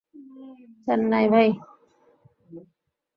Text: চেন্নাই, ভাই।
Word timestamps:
চেন্নাই, 0.85 1.25
ভাই। 1.33 1.49